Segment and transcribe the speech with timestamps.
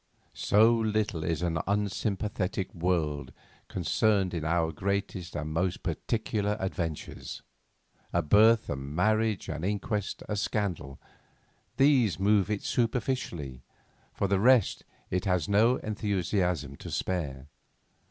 [0.33, 3.31] So little is an unsympathetic world
[3.67, 7.43] concerned in our greatest and most particular adventures!
[8.11, 13.61] A birth, a marriage, an inquest, a scandal—these move it superficially,
[14.11, 17.45] for the rest it has no enthusiasm to spare.